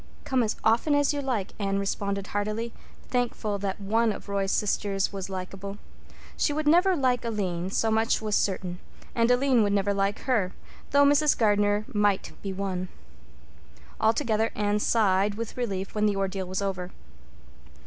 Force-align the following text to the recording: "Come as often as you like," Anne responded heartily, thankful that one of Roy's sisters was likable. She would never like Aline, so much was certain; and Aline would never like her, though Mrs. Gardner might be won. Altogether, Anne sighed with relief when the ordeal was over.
"Come 0.23 0.41
as 0.41 0.55
often 0.63 0.95
as 0.95 1.13
you 1.13 1.21
like," 1.21 1.53
Anne 1.59 1.77
responded 1.77 2.25
heartily, 2.25 2.73
thankful 3.09 3.59
that 3.59 3.79
one 3.79 4.11
of 4.11 4.27
Roy's 4.27 4.51
sisters 4.51 5.13
was 5.13 5.29
likable. 5.29 5.77
She 6.35 6.53
would 6.53 6.67
never 6.67 6.95
like 6.95 7.23
Aline, 7.23 7.69
so 7.69 7.91
much 7.91 8.19
was 8.19 8.33
certain; 8.35 8.79
and 9.13 9.29
Aline 9.29 9.61
would 9.61 9.73
never 9.73 9.93
like 9.93 10.21
her, 10.21 10.53
though 10.89 11.05
Mrs. 11.05 11.37
Gardner 11.37 11.85
might 11.93 12.31
be 12.41 12.51
won. 12.51 12.87
Altogether, 13.99 14.49
Anne 14.55 14.79
sighed 14.79 15.35
with 15.35 15.55
relief 15.55 15.93
when 15.93 16.07
the 16.07 16.15
ordeal 16.15 16.47
was 16.47 16.63
over. 16.63 16.89